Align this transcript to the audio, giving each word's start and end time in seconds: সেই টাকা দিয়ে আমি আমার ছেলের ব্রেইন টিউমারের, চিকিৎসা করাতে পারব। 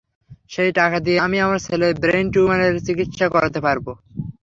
সেই 0.49 0.71
টাকা 0.79 0.97
দিয়ে 1.05 1.19
আমি 1.25 1.37
আমার 1.39 1.59
ছেলের 1.65 1.93
ব্রেইন 2.01 2.25
টিউমারের, 2.33 2.75
চিকিৎসা 2.87 3.27
করাতে 3.35 3.59
পারব। 3.65 3.85